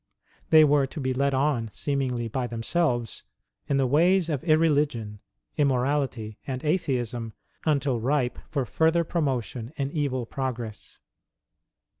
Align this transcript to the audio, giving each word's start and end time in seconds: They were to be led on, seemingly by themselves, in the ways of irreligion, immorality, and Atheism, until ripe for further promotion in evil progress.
They 0.49 0.63
were 0.63 0.87
to 0.87 0.99
be 0.99 1.13
led 1.13 1.35
on, 1.35 1.69
seemingly 1.71 2.27
by 2.27 2.47
themselves, 2.47 3.21
in 3.69 3.77
the 3.77 3.85
ways 3.85 4.29
of 4.29 4.43
irreligion, 4.43 5.19
immorality, 5.57 6.39
and 6.47 6.63
Atheism, 6.63 7.33
until 7.65 7.99
ripe 7.99 8.39
for 8.49 8.65
further 8.65 9.03
promotion 9.03 9.71
in 9.75 9.91
evil 9.91 10.25
progress. 10.25 10.97